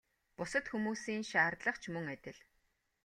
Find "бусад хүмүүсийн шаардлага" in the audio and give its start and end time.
0.37-1.79